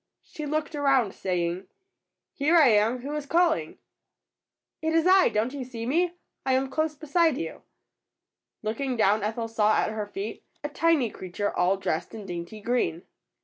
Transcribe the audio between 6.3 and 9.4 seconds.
I am close beside you.^' Looking down